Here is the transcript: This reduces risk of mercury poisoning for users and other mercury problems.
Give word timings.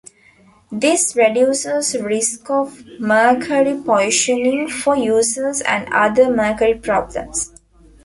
This 0.71 1.15
reduces 1.15 1.95
risk 1.95 2.49
of 2.49 2.83
mercury 2.99 3.79
poisoning 3.85 4.67
for 4.67 4.95
users 4.95 5.61
and 5.61 5.87
other 5.93 6.35
mercury 6.35 6.73
problems. 6.79 7.51